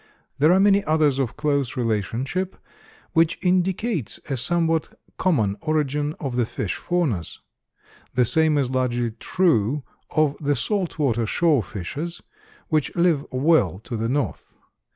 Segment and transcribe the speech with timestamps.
[0.39, 2.55] There are many others of close relationship,
[3.13, 7.37] which indicates a somewhat common origin of the fish faunas.
[8.15, 12.19] The same is largely true of the salt water shore fishes,
[12.67, 14.57] which live well to the north.